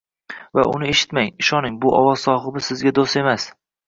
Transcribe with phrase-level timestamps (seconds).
[0.59, 1.29] va uni eshitmang.
[1.43, 3.47] Ishoning, bu ovoz sohibi sizga do‘st emas.